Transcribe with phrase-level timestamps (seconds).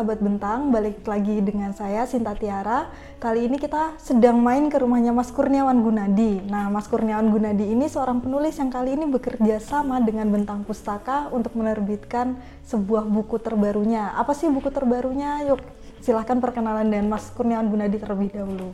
[0.00, 2.88] Sahabat Bentang, balik lagi dengan saya Sinta Tiara.
[3.20, 6.40] Kali ini kita sedang main ke rumahnya Mas Kurniawan Gunadi.
[6.48, 11.28] Nah, Mas Kurniawan Gunadi ini seorang penulis yang kali ini bekerja sama dengan Bentang Pustaka
[11.28, 14.16] untuk menerbitkan sebuah buku terbarunya.
[14.16, 15.44] Apa sih buku terbarunya?
[15.52, 15.60] Yuk,
[16.00, 18.72] silahkan perkenalan dengan Mas Kurniawan Gunadi terlebih dahulu.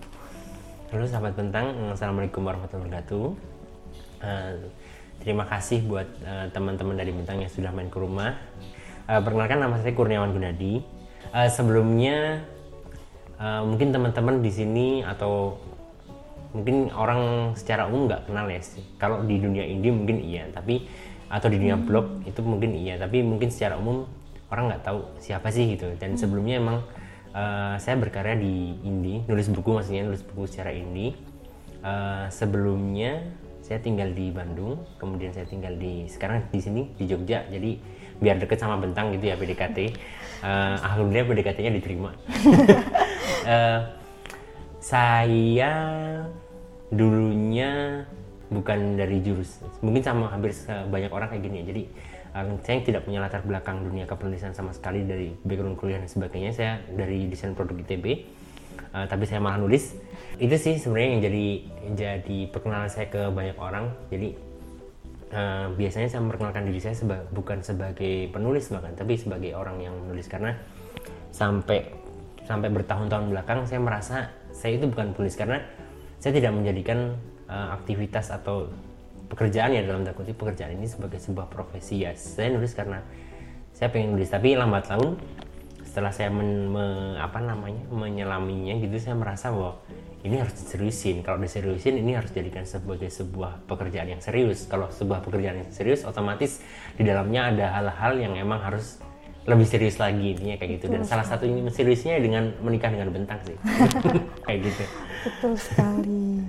[0.94, 3.24] Halo sahabat Bentang, Assalamualaikum warahmatullahi wabarakatuh.
[4.22, 4.52] Uh,
[5.26, 8.38] terima kasih buat uh, teman-teman dari Bentang yang sudah main ke rumah
[9.06, 10.82] Uh, perkenalkan nama saya Kurniawan Gunadi.
[11.34, 12.44] Uh, sebelumnya
[13.38, 15.60] uh, mungkin teman-teman di sini atau
[16.56, 18.60] mungkin orang secara umum nggak kenal ya.
[18.96, 20.88] Kalau di dunia indie mungkin iya, tapi
[21.26, 21.86] atau di dunia hmm.
[21.86, 24.08] blog itu mungkin iya, tapi mungkin secara umum
[24.48, 25.92] orang nggak tahu siapa sih gitu.
[26.00, 26.20] Dan hmm.
[26.20, 26.78] sebelumnya emang
[27.36, 31.12] uh, saya berkarya di indie, nulis buku maksudnya nulis buku secara indie.
[31.84, 33.22] Uh, sebelumnya
[33.66, 37.42] saya tinggal di Bandung, kemudian saya tinggal di sekarang di sini di Jogja.
[37.50, 37.82] Jadi
[38.22, 42.14] biar deket sama bentang gitu ya PDKT uh, eh, alhamdulillah PDKT-nya diterima.
[43.42, 43.82] Uh,
[44.94, 45.74] saya
[46.94, 48.06] dulunya
[48.46, 50.54] bukan dari jurus mungkin sama hampir
[50.86, 51.74] banyak orang kayak gini ya.
[51.74, 51.82] Jadi
[52.62, 56.54] saya tidak punya latar belakang dunia kepenulisan sama sekali dari background kuliah dan sebagainya.
[56.54, 58.06] Saya dari desain produk ITB
[58.96, 59.92] uh, tapi saya malah nulis.
[60.40, 61.46] Itu sih sebenarnya yang jadi
[61.92, 63.92] jadi perkenalan saya ke banyak orang.
[64.08, 64.32] Jadi
[65.36, 69.92] uh, biasanya saya memperkenalkan diri saya seba bukan sebagai penulis bahkan tapi sebagai orang yang
[70.08, 70.24] menulis.
[70.32, 70.56] Karena
[71.28, 71.92] sampai
[72.48, 75.36] sampai bertahun-tahun belakang saya merasa saya itu bukan penulis.
[75.36, 75.60] Karena
[76.16, 77.12] saya tidak menjadikan
[77.52, 78.72] uh, aktivitas atau
[79.26, 82.00] pekerjaan ya dalam kutip pekerjaan ini sebagai sebuah profesi.
[82.00, 83.04] Ya saya nulis karena
[83.76, 84.32] saya pengen nulis.
[84.32, 85.20] Tapi lambat laun
[85.96, 89.80] setelah saya men, me, apa namanya menyelaminya gitu saya merasa bahwa
[90.28, 91.24] ini harus diseriusin.
[91.24, 94.68] Kalau diseriusin ini harus dijadikan sebagai sebuah pekerjaan yang serius.
[94.68, 96.60] Kalau sebuah pekerjaan yang serius otomatis
[97.00, 99.00] di dalamnya ada hal-hal yang emang harus
[99.48, 100.92] lebih serius lagi intinya kayak gitu.
[100.92, 103.56] Dan salah satu ini seriusnya dengan menikah dengan bentang sih.
[104.44, 104.84] Kayak gitu.
[105.24, 106.44] Betul sekali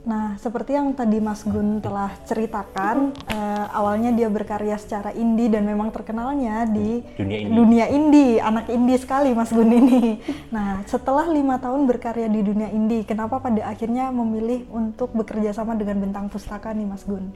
[0.00, 5.68] Nah, seperti yang tadi Mas Gun telah ceritakan, uh, awalnya dia berkarya secara indie dan
[5.68, 7.52] memang terkenalnya di dunia indie.
[7.52, 10.00] dunia indie, anak indie sekali Mas Gun ini.
[10.56, 15.76] Nah, setelah lima tahun berkarya di dunia indie, kenapa pada akhirnya memilih untuk bekerja sama
[15.76, 17.30] dengan Bentang Pustaka nih Mas Gun?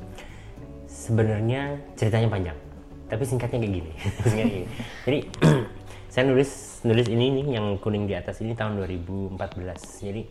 [0.89, 2.59] Sebenarnya ceritanya panjang,
[3.13, 3.91] tapi singkatnya kayak gini.
[4.41, 4.61] gini.
[5.05, 5.19] Jadi
[6.13, 9.37] saya nulis nulis ini nih yang kuning di atas ini tahun 2014.
[10.01, 10.23] Jadi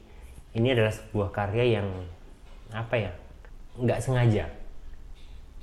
[0.58, 1.88] ini adalah sebuah karya yang
[2.74, 3.12] apa ya
[3.78, 4.46] nggak sengaja.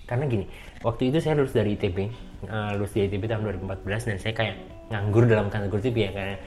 [0.06, 0.46] Karena gini
[0.82, 1.98] waktu itu saya lulus dari ITB
[2.48, 4.56] uh, lulus dari ITB tahun 2014 dan saya kayak
[4.90, 6.38] nganggur dalam tanda kutip ya kayak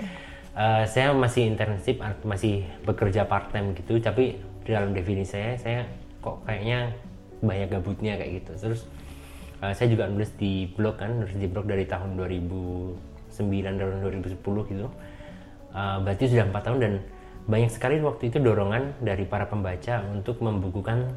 [0.58, 5.82] uh, saya masih internship masih bekerja part time gitu tapi di dalam definisi saya saya
[6.24, 6.96] kok kayaknya
[7.44, 8.52] banyak gabutnya kayak gitu.
[8.56, 8.82] Terus
[9.60, 13.36] uh, saya juga nulis di blog kan nulis di blog dari tahun 2009
[13.80, 14.40] dan 2010
[14.72, 14.88] gitu.
[15.74, 16.94] Uh, berarti sudah empat tahun dan
[17.44, 21.12] banyak sekali waktu itu dorongan dari para pembaca untuk membukukan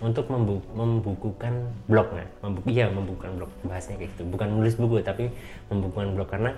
[0.00, 2.24] untuk membu membukukan blognya.
[2.40, 4.22] Membuku iya membukukan blog bahasanya kayak gitu.
[4.32, 5.28] Bukan nulis buku tapi
[5.68, 6.28] membukukan blog.
[6.32, 6.50] Karena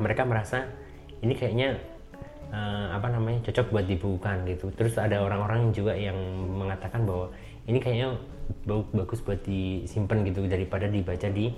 [0.00, 0.64] mereka merasa
[1.20, 1.76] ini kayaknya
[2.48, 4.72] uh, apa namanya cocok buat dibukukan gitu.
[4.72, 6.16] Terus ada orang-orang juga yang
[6.48, 7.28] mengatakan bahwa
[7.68, 8.16] ini kayaknya
[8.96, 11.52] bagus buat disimpan gitu daripada dibaca di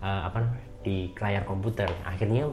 [0.00, 0.40] uh, apa
[0.80, 1.92] di layar komputer.
[2.08, 2.48] Akhirnya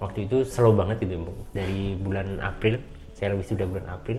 [0.00, 2.80] waktu itu slow banget gitu dari bulan April
[3.12, 4.18] saya lebih sudah bulan April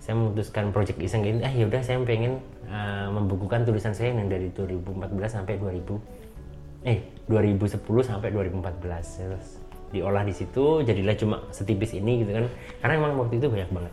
[0.00, 2.40] saya memutuskan project iseng ini ah yaudah saya pengen
[2.70, 8.80] uh, membukukan tulisan saya yang dari 2014 sampai 2000 eh 2010 sampai 2014
[9.20, 9.60] terus
[9.90, 12.46] diolah di situ jadilah cuma setipis ini gitu kan.
[12.82, 13.92] Karena emang waktu itu banyak banget.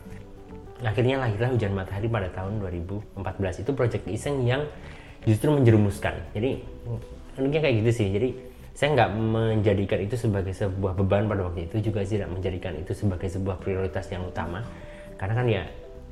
[0.85, 4.61] Akhirnya lahirlah hujan matahari pada tahun 2014 itu project iseng yang
[5.25, 6.13] justru menjerumuskan.
[6.37, 6.61] Jadi
[7.41, 8.07] uniknya kayak gitu sih.
[8.13, 8.29] Jadi
[8.77, 13.25] saya nggak menjadikan itu sebagai sebuah beban pada waktu itu juga tidak menjadikan itu sebagai
[13.25, 14.61] sebuah prioritas yang utama.
[15.17, 15.63] Karena kan ya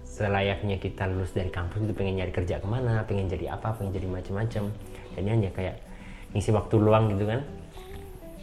[0.01, 3.93] selayaknya kita lulus dari kampus itu pengen nyari kerja ke mana pengen jadi apa pengen
[3.93, 4.73] jadi macam-macam.
[5.13, 5.77] Dan hanya kayak
[6.33, 7.41] ngisi waktu luang gitu kan.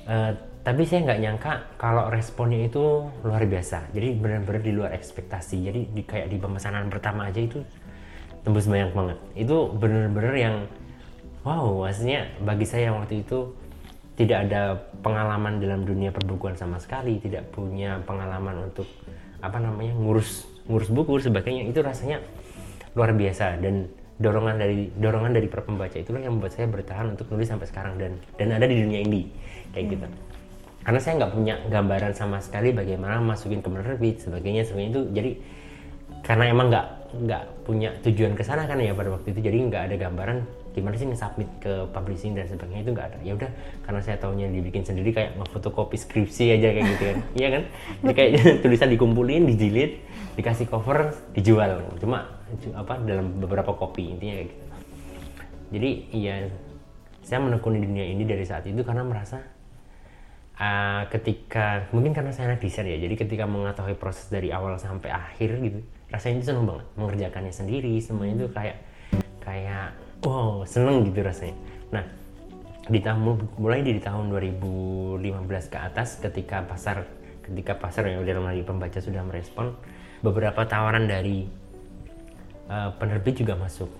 [0.06, 0.30] Uh,
[0.62, 3.90] tapi saya nggak nyangka kalau responnya itu luar biasa.
[3.90, 5.66] Jadi benar-benar di luar ekspektasi.
[5.66, 7.58] Jadi di, kayak di pemesanan pertama aja itu
[8.46, 9.18] tembus banyak banget.
[9.34, 10.56] Itu benar-benar yang
[11.42, 13.61] wow maksudnya bagi saya waktu itu
[14.12, 18.86] tidak ada pengalaman dalam dunia perbukuan sama sekali, tidak punya pengalaman untuk
[19.42, 22.22] apa namanya ngurus ngurus buku sebagainya itu rasanya
[22.94, 23.90] luar biasa dan
[24.22, 27.98] dorongan dari dorongan dari para pembaca itulah yang membuat saya bertahan untuk nulis sampai sekarang
[27.98, 29.26] dan dan ada di dunia ini
[29.74, 30.06] kayak gitu.
[30.06, 30.14] hmm.
[30.14, 30.30] gitu
[30.82, 35.30] karena saya nggak punya gambaran sama sekali bagaimana masukin ke penerbit sebagainya sebagainya itu jadi
[36.22, 36.86] karena emang nggak
[37.22, 40.38] nggak punya tujuan ke sana kan ya pada waktu itu jadi nggak ada gambaran
[40.72, 43.18] gimana sih submit ke publishing dan sebagainya itu nggak ada.
[43.22, 43.50] Ya udah
[43.84, 47.18] karena saya tahunya dibikin sendiri kayak fotokopi skripsi aja kayak gitu kan.
[47.36, 47.62] Iya kan?
[48.02, 48.30] Jadi kayak
[48.64, 50.00] tulisan dikumpulin dijilid
[50.36, 51.84] dikasih cover dijual.
[52.00, 52.42] Cuma
[52.76, 54.64] apa dalam beberapa kopi intinya kayak gitu.
[55.72, 56.34] Jadi iya
[57.22, 59.40] saya menekuni dunia ini dari saat itu karena merasa
[60.58, 65.14] uh, ketika mungkin karena saya anak desain ya jadi ketika mengetahui proses dari awal sampai
[65.14, 65.80] akhir gitu
[66.12, 68.76] rasanya itu seneng banget mengerjakannya sendiri semuanya itu kayak
[69.40, 71.56] kayak wow seneng gitu rasanya.
[71.90, 72.04] Nah
[72.86, 75.18] di tahun mulai di tahun 2015
[75.70, 77.06] ke atas ketika pasar
[77.42, 79.74] ketika pasar yang dalam lagi pembaca sudah merespon
[80.22, 81.46] beberapa tawaran dari
[82.70, 83.90] uh, penerbit juga masuk.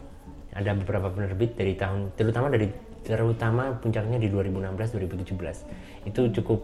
[0.52, 2.70] Ada beberapa penerbit dari tahun terutama dari
[3.02, 4.94] terutama puncaknya di 2016
[5.26, 6.62] 2017 itu cukup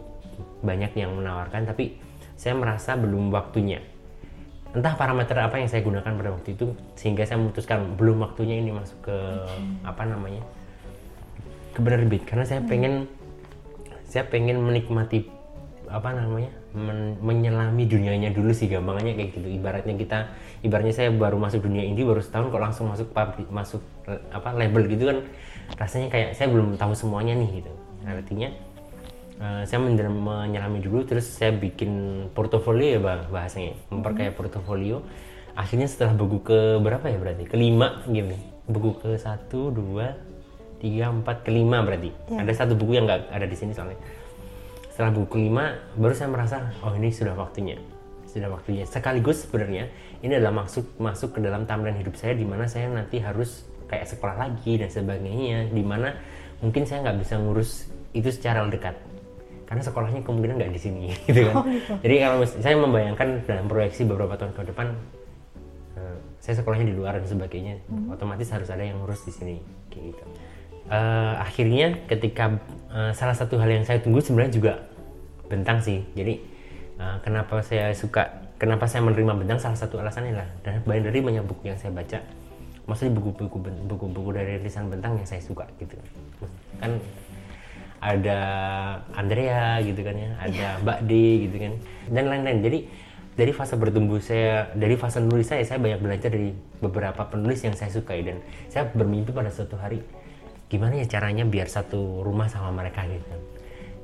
[0.63, 1.99] banyak yang menawarkan tapi
[2.39, 3.83] saya merasa belum waktunya
[4.69, 8.69] entah parameter apa yang saya gunakan pada waktu itu sehingga saya memutuskan belum waktunya ini
[8.69, 9.65] masuk ke okay.
[9.81, 10.43] apa namanya
[11.73, 12.69] ke penerbit karena saya hmm.
[12.69, 12.93] pengen
[14.05, 15.25] saya pengen menikmati
[15.89, 20.17] apa namanya men menyelami dunianya dulu sih gampangnya kayak gitu ibaratnya kita
[20.61, 23.81] ibaratnya saya baru masuk dunia ini baru setahun kok langsung masuk pabrik masuk
[24.29, 25.17] apa label gitu kan
[25.81, 27.73] rasanya kayak saya belum tahu semuanya nih gitu
[28.05, 28.53] artinya
[29.39, 33.73] uh, saya menyelami dulu terus saya bikin portofolio ya bang bahasanya.
[33.89, 34.37] Memperkaya hmm.
[34.37, 35.01] portofolio.
[35.57, 37.43] Akhirnya setelah buku ke berapa ya berarti?
[37.49, 38.35] Kelima gitu
[38.69, 40.13] buku ke satu dua
[40.77, 42.13] tiga empat kelima berarti.
[42.29, 42.45] Ya.
[42.45, 43.99] ada satu buku yang nggak ada di sini soalnya.
[44.93, 47.75] Setelah buku kelima baru saya merasa oh ini sudah waktunya.
[48.29, 48.85] Sudah waktunya.
[48.85, 49.89] Sekaligus sebenarnya
[50.21, 54.05] ini adalah masuk masuk ke dalam timeline hidup saya di mana saya nanti harus kayak
[54.05, 56.13] sekolah lagi dan sebagainya di mana
[56.61, 58.93] mungkin saya nggak bisa ngurus itu secara dekat
[59.69, 61.61] karena sekolahnya kemungkinan nggak di sini gitu kan.
[61.61, 61.93] Oh, gitu.
[62.01, 64.97] Jadi kalau saya membayangkan dalam proyeksi beberapa tahun ke depan
[65.93, 68.09] uh, saya sekolahnya di luar dan sebagainya, hmm.
[68.09, 69.55] otomatis harus ada yang ngurus di sini
[69.93, 70.23] kayak gitu.
[70.89, 72.57] Uh, akhirnya ketika
[72.89, 74.73] uh, salah satu hal yang saya tunggu sebenarnya juga
[75.45, 76.01] bentang sih.
[76.17, 76.41] Jadi
[76.97, 81.45] uh, kenapa saya suka, kenapa saya menerima bentang salah satu alasannya lah dan dari banyak
[81.45, 82.25] buku yang saya baca,
[82.89, 85.93] maksudnya buku-buku buku-buku dari rilisan bentang yang saya suka gitu.
[86.81, 86.97] Kan
[87.99, 88.39] ada
[89.15, 90.73] Andrea gitu kan ya, ada yeah.
[90.79, 91.11] Mbak D
[91.47, 91.73] gitu kan,
[92.15, 92.59] dan lain-lain.
[92.63, 92.79] Jadi
[93.35, 96.51] dari fase bertumbuh saya, dari fase nulis saya, saya banyak belajar dari
[96.83, 100.03] beberapa penulis yang saya sukai dan saya bermimpi pada suatu hari
[100.69, 103.41] gimana ya caranya biar satu rumah sama mereka gitu kan.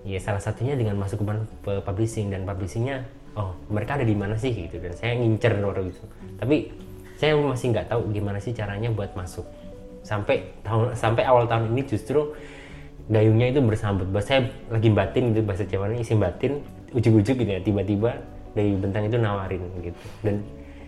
[0.06, 1.21] Ya salah satunya dengan masuk
[1.65, 3.06] ke publishing dan publishingnya,
[3.38, 6.06] oh mereka ada di mana sih gitu dan saya ngincer waktu gitu.
[6.42, 6.56] Tapi
[7.15, 9.47] saya masih nggak tahu gimana sih caranya buat masuk
[10.06, 12.36] sampai tahun sampai awal tahun ini justru
[13.10, 14.07] gayungnya itu bersambut.
[14.10, 16.62] Bahasa saya lagi batin gitu bahasa Jawa ini isi batin
[16.96, 18.24] ujuk-ujuk gitu ya tiba-tiba
[18.56, 20.00] dari bentang itu nawarin gitu.
[20.24, 20.42] Dan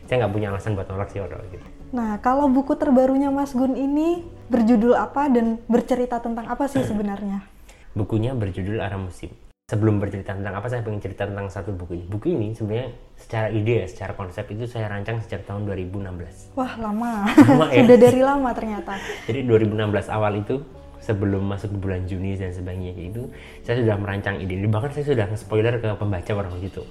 [0.08, 1.66] saya nggak punya alasan buat nolak sih orang gitu.
[1.92, 7.44] Nah kalau buku terbarunya Mas Gun ini berjudul apa dan bercerita tentang apa sih sebenarnya?
[7.94, 9.34] Bukunya berjudul Arah Musim.
[9.68, 12.06] Sebelum bercerita tentang apa saya pengen cerita tentang satu buku ini.
[12.08, 16.72] Buku ini sebenarnya secara ide ya secara konsep itu saya rancang sejak tahun 2016 wah
[16.80, 17.84] lama, lama ya?
[17.84, 18.96] sudah dari lama ternyata.
[19.28, 20.64] Jadi 2016 awal itu
[21.02, 23.30] sebelum masuk bulan Juni dan sebagainya itu
[23.64, 26.83] saya sudah merancang ide bahkan saya sudah spoiler ke pembaca waktu itu.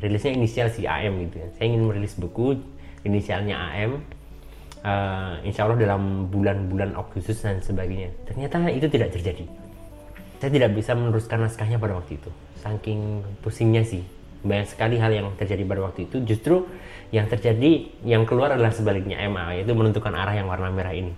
[0.00, 1.48] Rilisnya inisial si AM gitu ya.
[1.56, 2.56] Saya ingin merilis buku
[3.04, 4.00] inisialnya AM uh,
[4.84, 8.08] eh, insya Allah dalam bulan-bulan Agustus dan sebagainya.
[8.24, 9.44] Ternyata itu tidak terjadi.
[10.40, 12.30] Saya tidak bisa meneruskan naskahnya pada waktu itu.
[12.64, 14.00] Saking pusingnya sih.
[14.40, 16.24] Banyak sekali hal yang terjadi pada waktu itu.
[16.24, 16.64] Justru
[17.12, 19.20] yang terjadi yang keluar adalah sebaliknya.
[19.28, 21.12] MA yaitu menentukan arah yang warna merah ini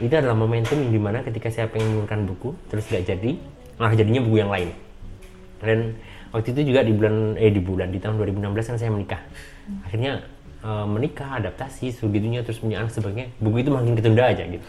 [0.00, 3.36] itu adalah momentum yang di mana ketika saya pengen menurunkan buku terus gak jadi
[3.76, 4.72] malah jadinya buku yang lain.
[5.60, 5.96] Dan
[6.32, 9.20] waktu itu juga di bulan eh di bulan di tahun 2016 kan saya menikah.
[9.84, 10.24] Akhirnya
[10.64, 14.64] e, menikah adaptasi sebegitunya terus punya anak sebagainya buku itu makin ketunda aja gitu.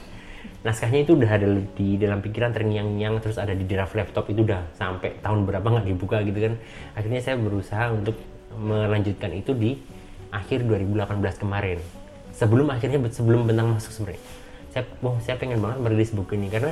[0.62, 4.68] Naskahnya itu udah ada di dalam pikiran terngiang-ngiang terus ada di draft laptop itu udah
[4.76, 6.54] sampai tahun berapa nggak dibuka gitu kan.
[6.96, 8.20] Akhirnya saya berusaha untuk
[8.52, 9.80] melanjutkan itu di
[10.32, 11.80] akhir 2018 kemarin.
[12.36, 14.41] Sebelum akhirnya sebelum bentang masuk sebenarnya
[14.72, 16.72] saya oh saya pengen banget merilis buku ini karena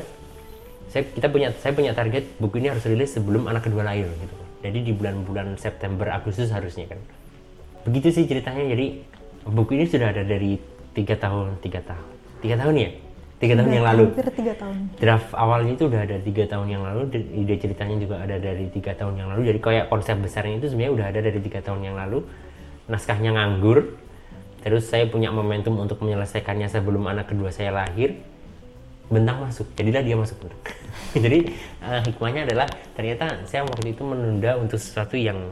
[0.89, 4.35] saya kita punya saya punya target buku ini harus rilis sebelum anak kedua lahir gitu.
[4.59, 6.99] Jadi di bulan-bulan September Agustus harusnya kan.
[7.85, 9.03] Begitu sih ceritanya jadi
[9.45, 10.57] buku ini sudah ada dari
[10.97, 12.05] tiga tahun tiga tahun.
[12.41, 12.89] Tiga tahun ya?
[13.39, 14.05] Tiga tahun yang lalu.
[14.35, 14.75] tiga tahun.
[14.99, 18.91] Draft awalnya itu udah ada tiga tahun yang lalu ide ceritanya juga ada dari tiga
[18.97, 19.41] tahun yang lalu.
[19.53, 22.25] Jadi kayak konsep besarnya itu sebenarnya udah ada dari tiga tahun yang lalu.
[22.89, 23.95] Naskahnya nganggur
[24.59, 28.19] terus saya punya momentum untuk menyelesaikannya sebelum anak kedua saya lahir.
[29.09, 30.37] Bentang masuk jadilah dia masuk
[31.25, 31.49] jadi
[31.81, 35.49] uh, hikmahnya adalah ternyata saya waktu itu menunda untuk sesuatu yang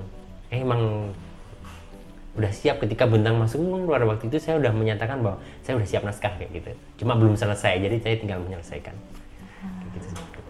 [0.53, 1.09] eh, emang
[2.37, 3.57] udah siap ketika bentang masuk.
[3.57, 6.71] Pun waktu itu saya udah menyatakan bahwa saya udah siap naskah kayak gitu.
[7.01, 8.93] Cuma belum selesai jadi saya tinggal menyelesaikan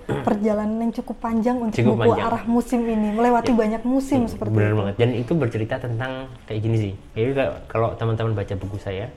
[0.08, 2.28] perjalanan yang cukup panjang untuk cukup buku panjang.
[2.32, 4.80] arah musim ini melewati ya, banyak musim ya, seperti benar itu.
[4.80, 4.94] banget.
[4.96, 6.12] Dan itu bercerita tentang
[6.48, 6.94] kayak gini sih.
[7.12, 7.32] Jadi
[7.68, 9.12] kalau teman-teman baca buku saya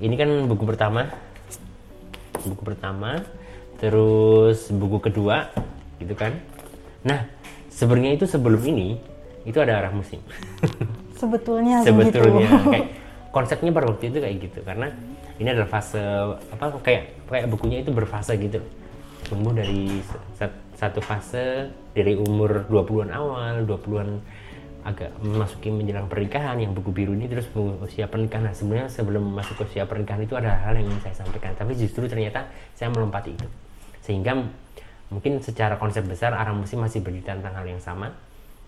[0.00, 1.08] ini kan buku pertama.
[2.40, 3.20] Buku pertama
[3.80, 5.48] terus buku kedua
[5.96, 6.36] gitu kan.
[7.00, 7.24] Nah
[7.72, 9.00] sebenarnya itu sebelum ini
[9.48, 10.20] itu ada arah musim.
[11.20, 12.88] Sebetulnya sebetulnya kayak
[13.28, 14.60] konsepnya pada waktu itu kayak gitu.
[14.64, 14.88] Karena
[15.40, 16.00] ini adalah fase
[16.52, 18.60] apa kayak kayak bukunya itu berfase gitu
[19.26, 20.00] tumbuh dari
[20.76, 24.08] satu fase dari umur 20-an awal 20-an
[24.80, 27.52] agak memasuki menjelang pernikahan yang buku biru ini terus
[27.84, 28.48] usia pernikahan.
[28.48, 32.08] Nah sebenarnya sebelum masuk usia pernikahan itu ada hal yang ingin saya sampaikan tapi justru
[32.08, 33.48] ternyata saya melompati itu.
[34.00, 34.40] Sehingga
[35.12, 38.14] mungkin secara konsep besar arah musim masih bercerita tentang hal yang sama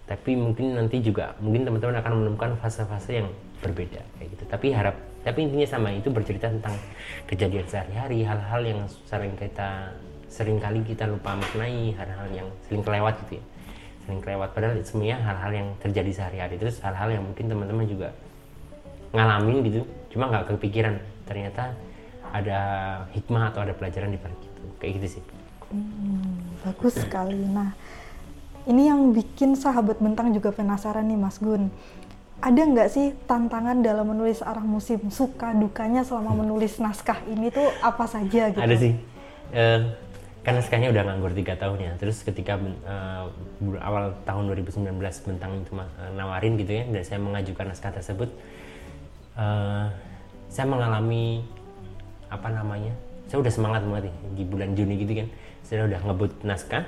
[0.02, 3.28] tapi mungkin nanti juga mungkin teman-teman akan menemukan fase-fase yang
[3.64, 4.44] berbeda kayak gitu.
[4.50, 6.74] Tapi harap tapi intinya sama itu bercerita tentang
[7.30, 9.94] kejadian sehari-hari hal-hal yang sering kita
[10.32, 13.44] sering kali kita lupa maknai hal-hal yang sering kelewat gitu ya
[14.08, 18.08] sering kelewat padahal semuanya hal-hal yang terjadi sehari-hari terus hal-hal yang mungkin teman-teman juga
[19.12, 19.84] ngalamin gitu
[20.16, 20.96] cuma nggak kepikiran
[21.28, 21.76] ternyata
[22.32, 22.60] ada
[23.12, 25.24] hikmah atau ada pelajaran di balik itu kayak gitu sih
[25.72, 27.40] Hmm, bagus sekali.
[27.48, 27.72] Nah,
[28.68, 31.72] ini yang bikin sahabat bentang juga penasaran nih Mas Gun.
[32.44, 35.00] Ada nggak sih tantangan dalam menulis arah musim?
[35.08, 38.60] Suka dukanya selama menulis naskah ini tuh apa saja gitu?
[38.60, 38.92] Ada sih.
[39.52, 39.96] Uh,
[40.42, 41.92] kan naskahnya udah nganggur tiga tahun ya.
[42.02, 43.30] Terus ketika uh,
[43.78, 45.86] awal tahun 2019 bentang itu uh,
[46.18, 48.30] nawarin gitu ya, dan saya mengajukan naskah tersebut,
[49.38, 49.86] uh,
[50.50, 51.46] saya mengalami
[52.26, 52.90] apa namanya?
[53.30, 55.28] Saya udah semangat banget nih di bulan Juni gitu kan
[55.66, 56.84] saya udah ngebut naskah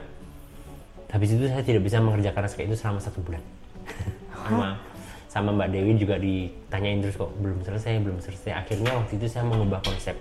[1.08, 3.42] habis itu saya tidak bisa mengerjakan naskah itu selama satu bulan
[4.44, 4.68] sama
[5.30, 9.46] sama Mbak Dewi juga ditanyain terus kok belum selesai belum selesai akhirnya waktu itu saya
[9.46, 10.18] mengubah konsep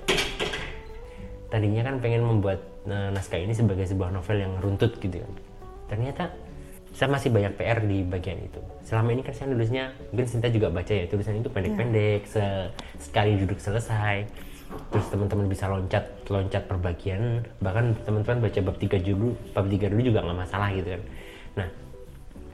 [1.50, 5.34] tadinya kan pengen membuat uh, naskah ini sebagai sebuah novel yang runtut gitu kan.
[5.92, 6.24] Ternyata
[6.94, 8.62] saya masih banyak PR di bagian itu.
[8.86, 12.70] Selama ini kan saya nulisnya mungkin Sinta juga baca ya tulisan itu pendek-pendek yeah.
[13.02, 14.30] sekali duduk selesai.
[14.90, 19.90] Terus teman-teman bisa loncat loncat per bagian bahkan teman-teman baca bab tiga dulu bab tiga
[19.90, 21.02] dulu juga nggak masalah gitu kan.
[21.58, 21.68] Nah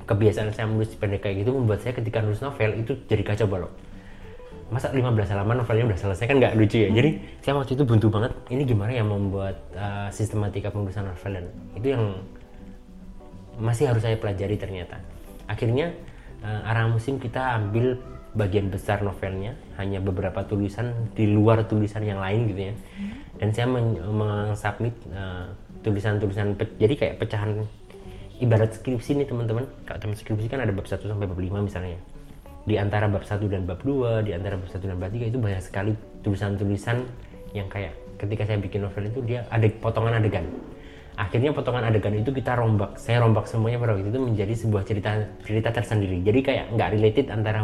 [0.08, 3.72] kebiasaan saya menulis pendek kayak gitu membuat saya ketika nulis novel itu jadi kacau balau
[4.70, 5.02] masa 15
[5.34, 6.90] halaman novelnya udah selesai kan nggak lucu ya?
[6.94, 7.10] Jadi
[7.42, 11.88] saya waktu itu buntu banget ini gimana ya membuat uh, sistematika penulisan novel dan itu
[11.98, 12.04] yang
[13.58, 15.02] masih harus saya pelajari ternyata.
[15.50, 15.90] Akhirnya
[16.46, 17.98] uh, arah musim kita ambil
[18.38, 22.74] bagian besar novelnya hanya beberapa tulisan di luar tulisan yang lain gitu ya.
[23.42, 23.66] Dan saya
[24.06, 25.50] mengsubmit uh,
[25.82, 27.66] tulisan-tulisan jadi kayak pecahan
[28.38, 29.66] ibarat skripsi nih teman-teman.
[29.90, 31.98] Kalau teman skripsi kan ada bab 1 sampai bab 5 misalnya
[32.68, 35.38] di antara bab 1 dan bab 2 di antara bab 1 dan bab 3 itu
[35.40, 35.92] banyak sekali
[36.24, 37.04] tulisan-tulisan
[37.56, 40.46] yang kayak ketika saya bikin novel itu dia ada potongan adegan.
[41.20, 45.12] Akhirnya potongan adegan itu kita rombak saya rombak semuanya pada waktu itu menjadi sebuah cerita
[45.44, 46.24] cerita tersendiri.
[46.24, 47.64] Jadi kayak nggak related antara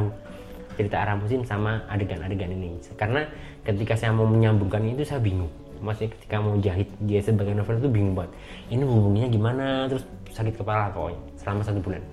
[0.75, 2.79] cerita arah musim sama adegan-adegan ini.
[2.99, 3.23] Karena
[3.63, 5.51] ketika saya mau menyambungkan itu saya bingung.
[5.79, 8.31] Maksudnya ketika mau jahit dia sebagai novel itu bingung banget.
[8.71, 9.65] Ini hubungannya gimana?
[9.91, 12.03] Terus sakit kepala pokoknya selama satu bulan.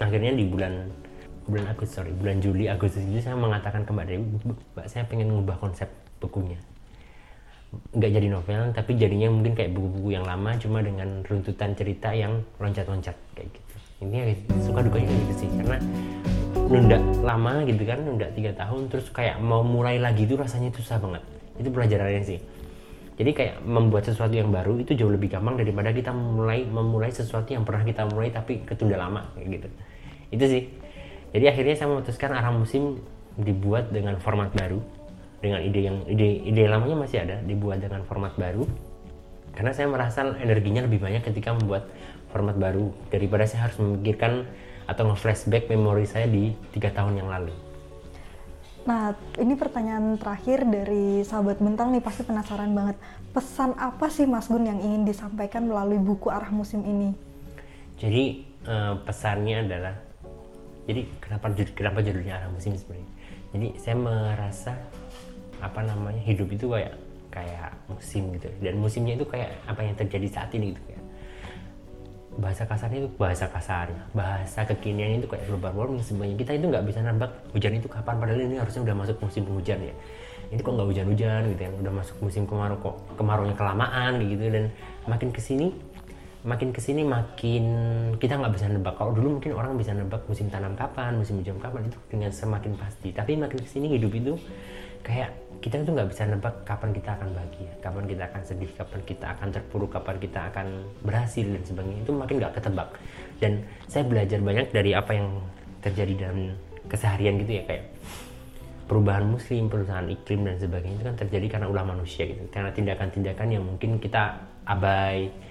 [0.00, 0.88] Akhirnya di bulan
[1.48, 4.24] bulan Agustus sorry bulan Juli Agustus itu saya mengatakan ke Mbak Dewi
[4.76, 5.88] Mbak saya pengen mengubah konsep
[6.20, 6.60] bukunya.
[7.94, 12.42] Nggak jadi novel tapi jadinya mungkin kayak buku-buku yang lama cuma dengan runtutan cerita yang
[12.58, 13.74] loncat-loncat kayak gitu.
[14.00, 14.32] Ini
[14.64, 15.78] suka dukanya gitu sih karena
[16.70, 20.98] nunda lama gitu kan nunda tiga tahun terus kayak mau mulai lagi itu rasanya susah
[20.98, 21.22] banget.
[21.62, 22.40] Itu pelajarannya sih.
[23.20, 27.52] Jadi kayak membuat sesuatu yang baru itu jauh lebih gampang daripada kita memulai memulai sesuatu
[27.52, 29.68] yang pernah kita mulai tapi ketunda lama kayak gitu.
[30.32, 30.62] Itu sih
[31.30, 33.02] jadi akhirnya saya memutuskan arah musim
[33.38, 34.82] dibuat dengan format baru
[35.40, 38.68] dengan ide yang ide ide lamanya masih ada dibuat dengan format baru
[39.56, 41.90] karena saya merasa energinya lebih banyak ketika membuat
[42.30, 44.46] format baru daripada saya harus memikirkan
[44.86, 47.54] atau nge-flashback memori saya di tiga tahun yang lalu.
[48.80, 52.96] Nah, ini pertanyaan terakhir dari sahabat bentang nih pasti penasaran banget.
[53.30, 57.12] Pesan apa sih Mas Gun yang ingin disampaikan melalui buku Arah Musim ini?
[58.00, 59.94] Jadi uh, pesannya adalah,
[60.88, 63.10] jadi kenapa kenapa judulnya Arah Musim sebenarnya?
[63.50, 64.72] Jadi saya merasa
[65.60, 66.94] apa namanya hidup itu kayak
[67.30, 68.48] kayak musim gitu.
[68.58, 71.02] Dan musimnya itu kayak apa yang terjadi saat ini gitu kayak.
[72.40, 74.02] Bahasa kasarnya itu bahasa kasarnya.
[74.14, 76.36] Bahasa kekinian itu kayak global warming sebenarnya.
[76.40, 79.78] Kita itu nggak bisa nebak hujan itu kapan padahal ini harusnya udah masuk musim penghujan
[79.82, 79.94] ya.
[80.50, 84.42] Ini kok nggak hujan-hujan gitu ya udah masuk musim kemarau kok kemaraunya kelamaan gitu.
[84.50, 84.64] Dan
[85.06, 85.70] makin ke sini
[86.40, 87.64] makin ke sini makin
[88.16, 88.96] kita nggak bisa nebak.
[88.96, 92.72] Kalau dulu mungkin orang bisa nebak musim tanam kapan musim hujan kapan itu dengan semakin
[92.80, 93.12] pasti.
[93.12, 94.32] Tapi makin ke sini hidup itu
[95.04, 99.00] kayak kita itu nggak bisa nebak kapan kita akan bahagia kapan kita akan sedih kapan
[99.04, 100.66] kita akan terpuruk kapan kita akan
[101.04, 102.00] berhasil dan sebagainya.
[102.08, 102.88] Itu makin nggak ketebak.
[103.36, 103.52] Dan
[103.84, 105.28] saya belajar banyak dari apa yang
[105.84, 106.56] terjadi dalam
[106.88, 107.84] keseharian gitu ya kayak
[108.88, 112.48] perubahan muslim perubahan iklim dan sebagainya itu kan terjadi karena ulah manusia gitu.
[112.48, 115.49] Karena tindakan-tindakan yang mungkin kita abai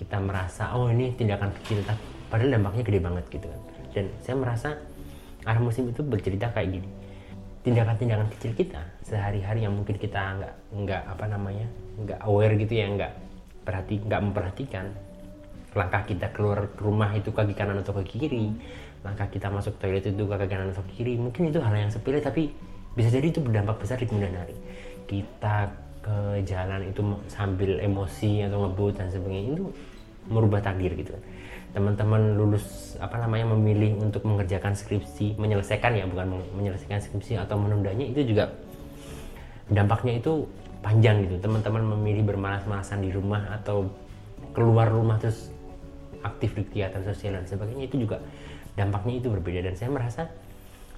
[0.00, 1.84] kita merasa oh ini tindakan kecil
[2.32, 3.60] padahal dampaknya gede banget gitu kan.
[3.92, 4.68] Dan saya merasa
[5.44, 6.88] arah musim itu bercerita kayak gini.
[7.60, 11.68] Tindakan-tindakan kecil kita sehari-hari yang mungkin kita nggak nggak apa namanya
[12.00, 13.12] nggak aware gitu ya nggak
[13.68, 14.86] perhati nggak memperhatikan
[15.76, 18.56] langkah kita keluar rumah itu kaki kanan atau kaki kiri
[19.04, 22.48] langkah kita masuk toilet itu kaki kanan atau kiri mungkin itu hal yang sepele tapi
[22.94, 24.56] bisa jadi itu berdampak besar di kemudian hari.
[25.06, 26.16] Kita ke
[26.48, 29.66] jalan itu sambil emosi atau ngebut dan sebagainya itu
[30.28, 31.12] merubah takdir gitu.
[31.70, 38.10] Teman-teman lulus apa namanya memilih untuk mengerjakan skripsi menyelesaikan ya bukan menyelesaikan skripsi atau menundanya
[38.10, 38.50] itu juga
[39.70, 40.48] dampaknya itu
[40.80, 41.36] panjang gitu.
[41.38, 43.86] Teman-teman memilih bermalas-malasan di rumah atau
[44.56, 45.52] keluar rumah terus
[46.20, 48.18] aktif di kegiatan sosial dan sebagainya itu juga
[48.74, 49.70] dampaknya itu berbeda.
[49.70, 50.26] Dan saya merasa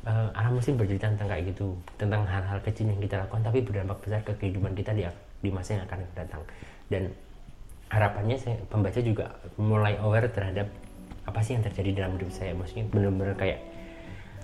[0.07, 3.99] uh, arah musim bercerita tentang kayak gitu tentang hal-hal kecil yang kita lakukan tapi berdampak
[4.03, 5.07] besar ke kehidupan kita di,
[5.43, 6.43] di masa yang akan datang.
[6.91, 7.03] Dan
[7.93, 10.67] harapannya saya pembaca juga mulai aware terhadap
[11.23, 12.53] apa sih yang terjadi dalam hidup saya.
[12.57, 13.61] Maksudnya benar-benar kayak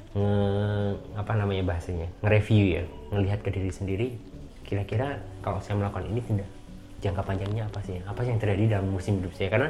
[0.09, 0.33] nge
[1.21, 4.09] apa namanya bahasanya nge-review ya melihat ke diri sendiri
[4.65, 6.49] kira-kira kalau saya melakukan ini tidak
[7.05, 7.97] jangka panjangnya apa sih?
[8.05, 9.49] Apa sih yang terjadi dalam musim hidup saya?
[9.49, 9.69] Karena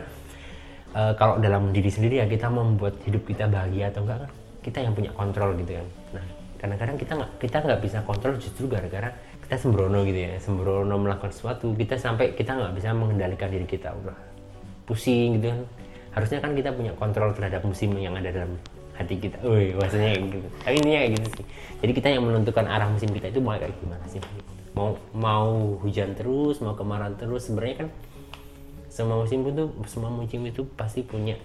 [0.91, 4.31] e, kalau dalam diri sendiri ya kita membuat hidup kita bahagia atau enggak kan
[4.69, 5.87] kita yang punya kontrol gitu kan
[6.21, 6.25] nah
[6.61, 9.11] kadang-kadang kita nggak kita nggak bisa kontrol justru gara-gara
[9.49, 13.97] kita sembrono gitu ya sembrono melakukan sesuatu kita sampai kita nggak bisa mengendalikan diri kita
[13.97, 14.17] udah
[14.85, 15.61] pusing gitu kan
[16.13, 18.59] harusnya kan kita punya kontrol terhadap musim yang ada dalam
[18.99, 20.49] hati kita, woi maksudnya kayak gitu.
[20.67, 21.45] Tapi ini kayak gitu sih.
[21.87, 24.19] Jadi kita yang menentukan arah musim kita itu mau kayak gimana sih?
[24.75, 27.89] Mau mau hujan terus, mau kemarau terus, sebenarnya kan
[28.91, 31.39] semua musim itu semua musim itu pasti punya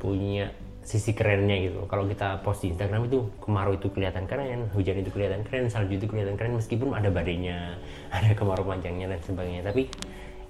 [0.00, 0.48] punya
[0.82, 1.86] sisi kerennya gitu.
[1.86, 5.98] Kalau kita post di Instagram itu kemarau itu kelihatan keren hujan itu kelihatan keren salju
[5.98, 7.78] itu kelihatan keren meskipun ada badainya
[8.16, 9.62] ada kemarau panjangnya dan sebagainya.
[9.66, 9.88] Tapi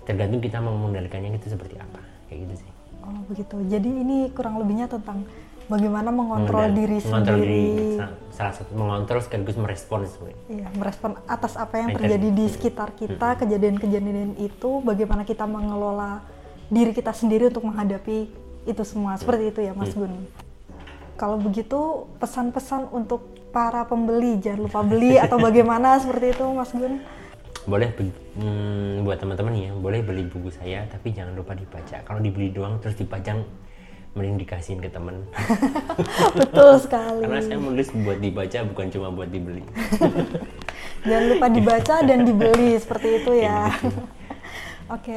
[0.09, 2.01] tergantung kita mau mengendalikannya itu seperti apa.
[2.29, 2.71] Kayak gitu sih.
[3.03, 3.57] Oh begitu.
[3.66, 5.27] Jadi ini kurang lebihnya tentang
[5.71, 7.62] bagaimana mengontrol Mengendal, diri mengontrol sendiri.
[7.62, 7.97] diri,
[8.35, 13.38] salah satu mengontrol sekaligus merespon sebenarnya iya merespon atas apa yang terjadi di sekitar kita
[13.40, 16.25] kejadian-kejadian itu bagaimana kita mengelola
[16.73, 18.33] diri kita sendiri untuk menghadapi
[18.68, 20.01] itu semua seperti itu ya Mas hmm.
[20.01, 20.14] Gun.
[21.18, 27.03] Kalau begitu pesan-pesan untuk para pembeli jangan lupa beli atau bagaimana seperti itu Mas Gun?
[27.62, 32.03] Boleh hmm, buat teman-teman ya, boleh beli buku saya tapi jangan lupa dibaca.
[32.03, 33.46] Kalau dibeli doang terus dipajang
[34.12, 35.25] mending dikasihin ke temen
[36.38, 39.64] betul sekali karena saya menulis buat dibaca bukan cuma buat dibeli
[41.09, 44.05] jangan lupa dibaca dan dibeli seperti itu ya gitu.
[44.92, 45.16] oke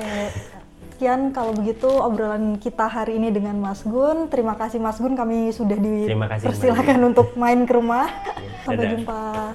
[0.95, 4.31] Sekian kalau begitu obrolan kita hari ini dengan Mas Gun.
[4.31, 8.07] Terima kasih Mas Gun, kami sudah dipersilakan untuk main ke rumah.
[8.63, 9.51] Sampai jumpa.